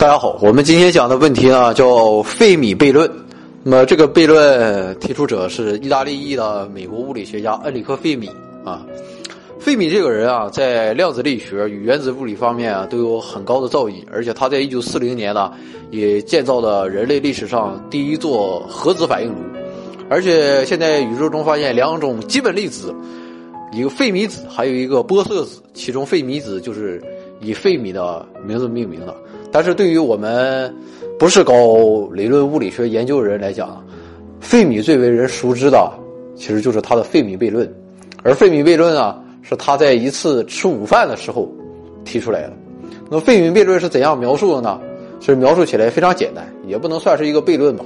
[0.00, 3.06] 大家好，我们今天讲的问题呢叫费米悖论。
[3.62, 8.26] 那么这个悖论提出者是意大利裔的美国物理学家恩里克·费米
[8.64, 8.82] 啊。
[9.58, 15.52] 费米这个人啊，在量子力学与原子物理方面啊都有很高的造诣，而且他在一九四零年呢
[15.90, 19.36] 也建造了人类历史上第一座核子反应炉。
[20.08, 22.94] 而且现在宇宙中发现两种基本粒子，
[23.70, 27.02] 一个费米子，还有一个玻色子，其中费米子就是
[27.42, 29.14] 以费米的名字命名的。
[29.52, 30.74] 但是对于我们
[31.18, 31.54] 不是搞
[32.12, 33.84] 理论物理学研究人来讲，
[34.40, 35.92] 费米最为人熟知的
[36.34, 37.70] 其实就是他的费米悖论，
[38.22, 41.48] 而费米悖论啊是他在一次吃午饭的时候
[42.04, 42.52] 提出来的。
[43.10, 44.80] 那么费米悖论是怎样描述的呢？
[45.22, 47.84] 是描述起来非常简单，也不能算是一个悖论吧。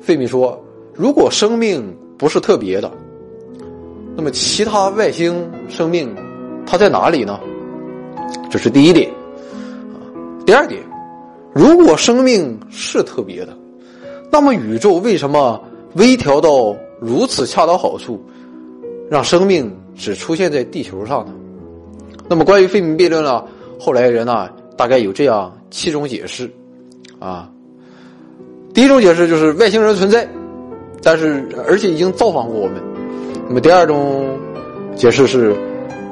[0.00, 0.60] 费米说，
[0.92, 2.90] 如果生命不是特别的，
[4.16, 6.12] 那么其他外星生命
[6.66, 7.38] 它在哪里呢？
[8.50, 9.08] 这是第一点。
[10.46, 10.80] 第二点，
[11.52, 13.52] 如果生命是特别的，
[14.30, 15.60] 那么宇宙为什么
[15.94, 18.24] 微调到如此恰到好处，
[19.10, 21.32] 让生命只出现在地球上呢？
[22.28, 23.42] 那么关于费米悖论呢？
[23.76, 26.48] 后来人呢大概有这样七种解释，
[27.18, 27.50] 啊，
[28.72, 30.28] 第一种解释就是外星人存在，
[31.02, 32.80] 但是而且已经造访过我们。
[33.48, 34.24] 那么第二种
[34.94, 35.56] 解释是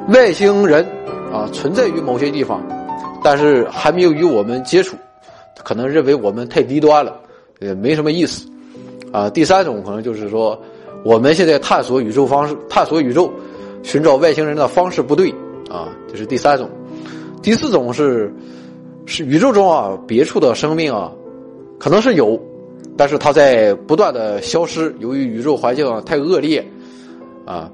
[0.08, 0.84] 外星人
[1.32, 2.60] 啊存在于某些地方。
[3.24, 4.98] 但是还没有与我们接触，
[5.64, 7.18] 可能认为我们太低端了，
[7.58, 8.46] 也没什么意思，
[9.10, 10.60] 啊，第三种可能就是说，
[11.02, 13.32] 我们现在探索宇宙方式，探索宇宙，
[13.82, 15.30] 寻找外星人的方式不对，
[15.70, 16.68] 啊，这是第三种。
[17.42, 18.30] 第四种是，
[19.06, 21.10] 是宇宙中啊别处的生命啊，
[21.78, 22.38] 可能是有，
[22.94, 26.62] 但是它在不断的消失，由于宇宙环境太恶劣，
[27.46, 27.70] 啊。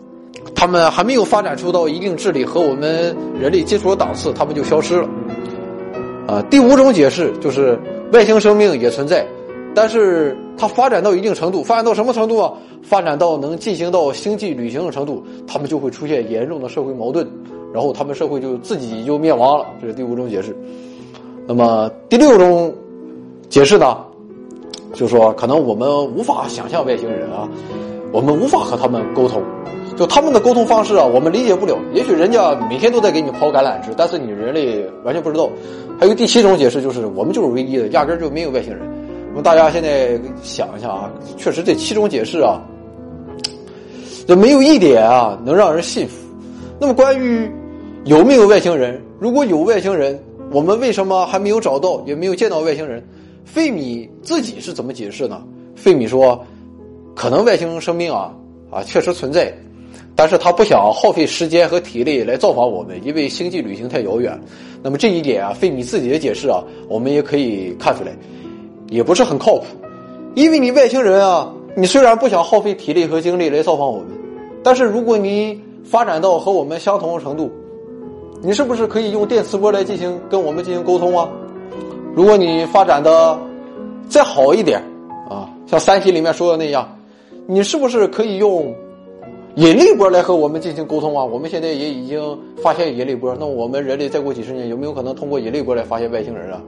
[0.55, 5.09] 他们还没有发展出到一定智力和我们人类接触的档次，他们就消失了。
[6.31, 7.77] 啊，第五种解释就是
[8.13, 9.27] 外星生命也存在，
[9.75, 12.53] 但是它发展到一定程度，发展到什么程度啊？
[12.83, 17.29] 发展到能进行到星际旅行的程度，他们就会出现严重的社会矛盾，
[17.75, 19.67] 然后他们社会就自己就灭亡了。
[19.81, 20.57] 这是第五种解释。
[21.49, 22.73] 那么第六种
[23.49, 23.99] 解释呢，
[24.93, 27.49] 就是说可能我们无法想象外星人啊，
[28.13, 29.43] 我们无法和他们沟通。
[30.01, 31.77] 就他们的沟通方式啊，我们理解不了。
[31.93, 35.51] 也许人家每天都在给你抛橄榄枝，但是你人类完全不知道。
[35.99, 38.81] 还有第七种解释，就是我们就是唯一的，压根就没有外星人。
[39.29, 42.63] 那么大家现在想一下啊，确实这七种解释啊，
[44.27, 46.15] 就没有一点啊能让人信服。
[46.81, 47.47] 那么关于
[48.07, 50.19] 有没有外星人，如果有外星人，
[50.51, 53.07] 我们为什么还没有找到，也没有见到外星人？
[53.45, 55.43] 费米自己是怎么解释呢？
[55.77, 56.43] 费米说，
[57.15, 58.33] 可能外星生命啊
[58.71, 59.53] 啊确实存在。
[60.21, 64.39] 但是他不想耗费时间和体力来造访我们，因为星际旅行太遥远。
[64.83, 68.13] 那么这一点啊，费米自己的解释啊，我们也可以看出来，
[68.91, 69.65] 也不是很靠谱。
[70.35, 74.09] 因为你外星人啊，你虽然不想耗费体力和精力来造访我们，
[74.63, 77.51] 但是如果你发展到和我们相同的程度，
[78.43, 81.27] 你是不是可以用电磁波来进行跟我们进行沟通啊？
[82.15, 83.41] 如果你发展的
[84.07, 84.83] 再好一点
[85.31, 86.87] 啊，像《三体》里面说的那样，
[87.47, 88.71] 你是不是可以用？
[89.57, 91.25] 引力波来和我们进行沟通啊！
[91.25, 96.63] 我们现在也已经发现引力波，那我们人类再过几十年有没有可能通过引力波来发现外星人啊？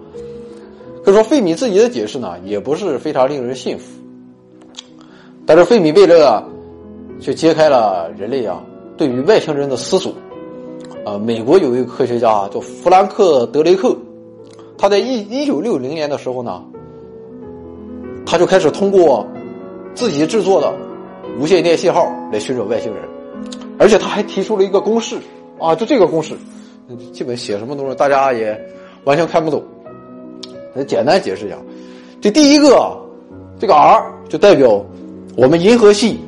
[1.04, 3.84] 可以说费米自己的解释呢，也不是非常令人信服。
[5.46, 6.42] 但是费米悖论啊，
[7.20, 8.62] 却揭开了人类啊
[8.96, 10.12] 对于外星人的思索。
[11.04, 13.96] 啊，美国有一个科学家啊叫弗兰克·德雷克，
[14.76, 16.62] 他在一一九六零年的时候呢，
[18.26, 19.24] 他就开始通过
[19.94, 20.72] 自己制作的。
[21.38, 23.02] 无线电信号来寻找外星人，
[23.78, 25.16] 而且他还提出了一个公式
[25.58, 26.34] 啊，就这个公式，
[27.12, 28.58] 基本写什么东西大家也
[29.04, 29.62] 完全看不懂。
[30.74, 31.56] 来简单解释一下，
[32.20, 32.96] 这第一个，
[33.58, 34.84] 这个 R 就代表
[35.36, 36.18] 我们银河系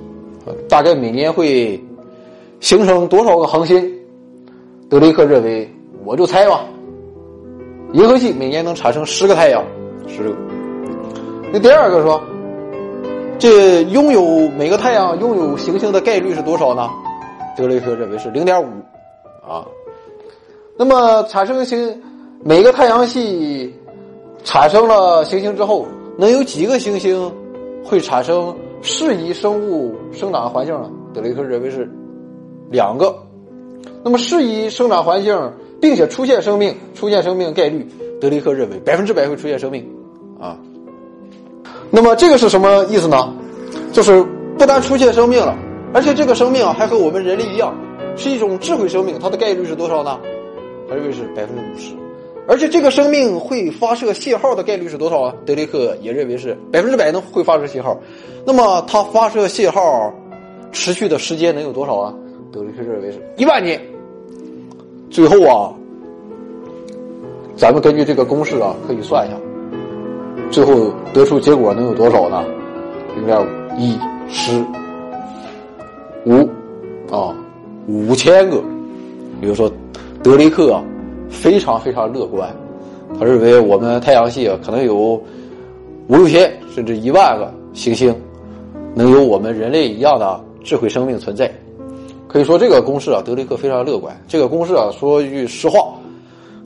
[0.68, 1.82] 大概每年会
[2.60, 3.90] 形成多少个恒星？
[4.88, 5.70] 德雷克认为，
[6.04, 6.64] 我就猜吧，
[7.92, 9.64] 银河系每年能产生十个太阳，
[10.06, 10.36] 十个。
[11.52, 12.22] 那第二个说。
[13.38, 16.88] 这拥有每个太阳拥有行星的概率是多少呢？
[17.56, 18.66] 德雷克认为是零点五，
[19.46, 19.66] 啊，
[20.76, 22.02] 那么产生星
[22.42, 23.74] 每个太阳系
[24.44, 25.86] 产生了行星之后，
[26.16, 27.30] 能有几个行星
[27.84, 30.90] 会产生适宜生物生长的环境呢？
[31.12, 31.88] 德雷克认为是
[32.70, 33.14] 两个。
[34.02, 37.86] 那么适宜生长环境并且出现生命，出现生命概率，
[38.20, 39.86] 德雷克认为百分之百会出现生命，
[40.40, 40.58] 啊。
[41.90, 43.32] 那么这个是什么意思呢？
[43.92, 44.24] 就是
[44.58, 45.56] 不单出现生命了，
[45.92, 47.72] 而且这个生命啊还和我们人类一样，
[48.16, 49.18] 是一种智慧生命。
[49.20, 50.18] 它的概率是多少呢？
[50.88, 51.94] 他认为是百分之五十。
[52.46, 55.34] 而且这个生命会发射信号的概率是多少啊？
[55.46, 57.98] 德雷克也认为是百分之百能会发射信号。
[58.44, 60.12] 那么它发射信号
[60.72, 62.14] 持续的时间能有多少啊？
[62.52, 63.80] 德雷克认为是一万年。
[65.10, 65.72] 最后啊，
[67.56, 69.36] 咱们根据这个公式啊，可以算一下，
[70.54, 72.44] 最后得出结果能有多少呢？
[73.16, 73.98] 零点五一
[74.28, 74.64] 十
[76.24, 76.48] 五
[77.12, 77.34] 啊，
[77.88, 78.62] 五千个。
[79.40, 79.68] 比如说，
[80.22, 80.80] 德雷克啊。
[81.28, 82.48] 非常非常乐观，
[83.18, 85.22] 他认为我们太阳系啊可能有五
[86.06, 88.14] 六千甚至一万个行星，
[88.94, 91.50] 能有我们人类一样的智慧生命存在。
[92.28, 94.16] 可以说这个公式啊，德雷克非常乐观。
[94.28, 95.94] 这个公式啊，说句实话，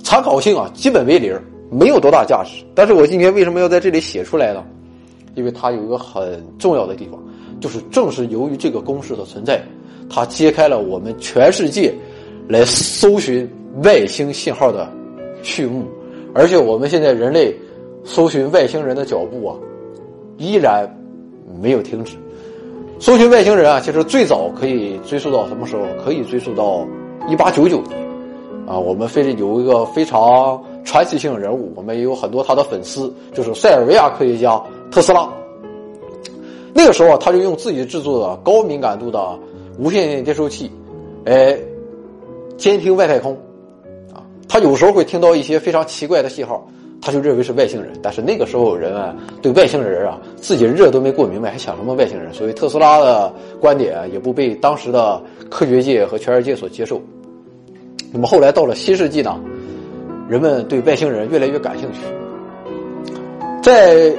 [0.05, 1.35] 参考性啊基本为零，
[1.71, 2.65] 没有多大价值。
[2.75, 4.65] 但是我今天为什么要在这里写出来呢？
[5.35, 7.23] 因为它有一个很重要的地方，
[7.61, 9.63] 就是正是由于这个公式的存在，
[10.09, 11.95] 它揭开了我们全世界
[12.49, 13.49] 来搜寻。
[13.85, 14.91] 外星信号的
[15.43, 15.85] 序幕，
[16.35, 17.55] 而且我们现在人类
[18.03, 19.55] 搜寻外星人的脚步啊，
[20.37, 20.89] 依然
[21.61, 22.17] 没有停止。
[22.99, 25.83] 搜寻外星人啊，其实最早可以追溯到什么时候？
[26.03, 26.85] 可以追溯到
[27.29, 28.01] 一八九九年
[28.67, 28.77] 啊。
[28.77, 34.59] 我们非得有一个非常传奇性人物，我们也有很多他的粉丝，就是塞尔维亚科学家
[34.91, 35.29] 特斯拉。
[36.73, 39.39] 那个时候啊，他就用自己制作的高敏感度的
[39.79, 40.71] 无线电接收器，
[41.27, 41.55] 哎，
[42.57, 43.35] 监听外太空。
[44.15, 46.67] 啊他有时候会听到一些非常奇怪的信号，
[47.03, 47.93] 他就认为是外星人。
[48.03, 52.33] 但是那个时候人啊，对外星人啊，自己热都没过明白，还想什么外星人？
[52.33, 53.31] 所以特斯拉的
[53.61, 56.99] 观点也不被当时的科学界和全世界所接受。
[58.11, 59.39] 那么后来到了新世纪呢，
[60.29, 62.01] 人们对外星人越来越感兴趣。
[63.63, 64.15] 在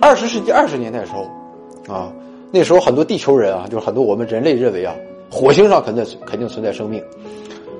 [0.00, 2.12] 二十世纪二十年代的时候，啊，
[2.50, 4.92] 那时候很多地球人啊，就是很多我们人类认为啊，
[5.30, 7.00] 火星上肯定肯定存在生命。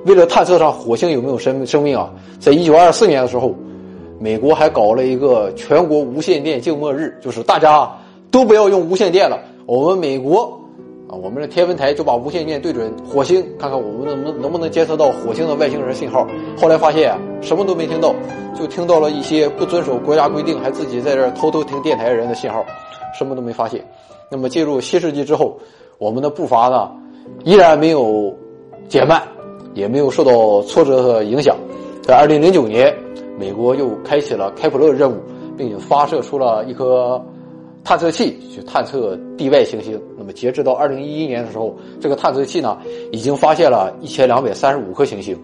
[0.05, 2.09] 为了探测上火星有没有生生命啊，
[2.39, 3.53] 在一九二四年的时候，
[4.19, 7.89] 美国还搞了一个全国无线电静默日，就是大家
[8.31, 9.37] 都不要用无线电了。
[9.65, 10.59] 我们美国
[11.21, 16.27] 我们的天文台就把无线电对准火星，看看我们能不能能不能监测到火星的外星人信号。
[16.57, 18.13] 后来发现什么都没听到，
[18.57, 22.65] 就听到了一些不遵守国家规定还自己在这偷偷听电台人的信号，
[23.17, 23.83] 什么都没发现。
[24.29, 25.57] 那么进入新世纪之后，
[25.97, 26.91] 我们的步伐呢
[27.43, 28.33] 依然没有
[28.87, 29.21] 减慢。
[29.75, 31.57] 也没有受到挫折和影响。
[32.03, 32.95] 在二零零九年，
[33.39, 35.15] 美国又开启了开普勒任务，
[35.57, 37.19] 并且发射出了一颗
[37.83, 39.99] 探测器去探测地外行星。
[40.17, 42.77] 那么，截止到二零一一年的时候，这个探测器呢，
[43.11, 45.37] 已经发现了一千两百三十五颗行星，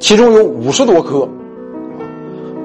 [0.00, 1.28] 其中有五十多颗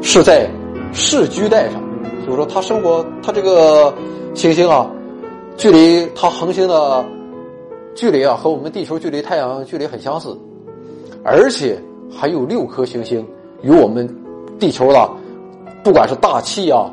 [0.01, 0.49] 是在
[0.91, 1.81] 市居带上，
[2.25, 3.93] 就是说，它生活，它这个
[4.33, 4.89] 行星啊，
[5.57, 7.05] 距离它恒星的。
[7.95, 10.35] 距离啊，和我们地球距离太阳距离很相似，
[11.23, 11.79] 而且
[12.11, 13.23] 还有六颗行星
[13.61, 14.09] 与我们
[14.59, 15.09] 地球的，
[15.83, 16.91] 不管是大气啊，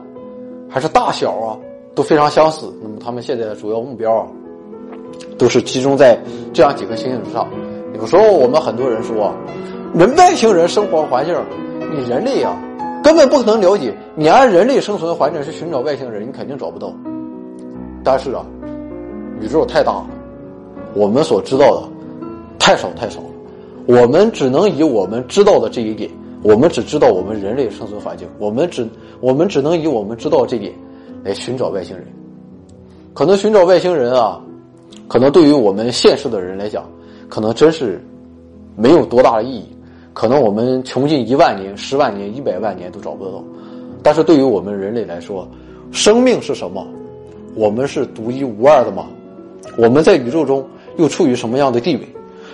[0.71, 1.59] 还是大小啊，
[1.95, 2.73] 都非常相似。
[2.81, 4.27] 那么，他们现在的主要目标啊，
[5.37, 6.17] 都是集中在
[6.53, 7.49] 这样几颗星星之上。
[7.99, 9.35] 有时候我们很多人说，
[9.93, 11.35] 人外星人生活环境，
[11.93, 12.57] 你人类啊，
[13.03, 13.93] 根本不可能了解。
[14.15, 16.93] 你按人类生存环境去寻找外星人，你肯定找不到。
[18.05, 18.47] 但是啊，
[19.41, 20.07] 宇宙太大了。
[20.95, 21.83] 我们所知道的
[22.59, 23.27] 太少太少了，
[23.87, 26.11] 我们只能以我们知道的这一点，
[26.43, 28.89] 我们只知道我们人类生存环境，我们只
[29.21, 30.73] 我们只能以我们知道这点
[31.23, 32.07] 来寻找外星人。
[33.13, 34.41] 可能寻找外星人啊，
[35.09, 36.85] 可能对于我们现实的人来讲，
[37.29, 38.01] 可能真是
[38.77, 39.65] 没有多大的意义。
[40.13, 43.45] 可能我们穷尽一万年、十万年、一百万年都找不到。
[44.03, 45.49] 但是对于我们人类来说，
[45.93, 46.87] 生命是什么？
[47.55, 49.07] 我们是独一无二的吗？
[49.77, 50.65] 我们在宇宙中。
[50.97, 52.03] 又处于什么样的地位？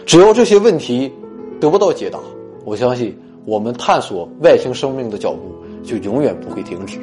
[0.04, 1.10] 只要这些问题
[1.58, 2.18] 得不到解答，
[2.64, 6.98] 我相信我们探索外星生命的脚步就永远不会停止。